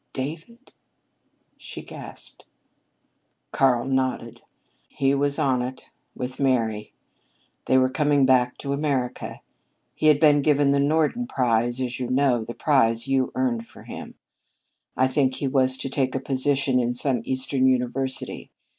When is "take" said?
15.87-16.15